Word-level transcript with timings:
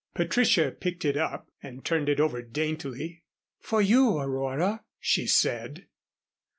Patricia 0.15 0.71
picked 0.71 1.05
it 1.05 1.15
up 1.15 1.51
and 1.61 1.85
turned 1.85 2.09
it 2.09 2.19
over 2.19 2.41
daintily. 2.41 3.23
"For 3.59 3.83
you, 3.83 4.17
Aurora," 4.17 4.83
she 4.99 5.27
said. 5.27 5.85